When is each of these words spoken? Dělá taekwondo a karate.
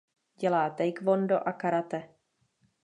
Dělá 0.37 0.63
taekwondo 0.69 1.37
a 1.45 1.51
karate. 1.51 2.03